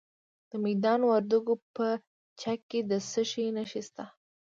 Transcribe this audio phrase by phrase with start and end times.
[0.49, 1.87] د میدان وردګو په
[2.41, 4.05] چک کې د څه شي نښې دي؟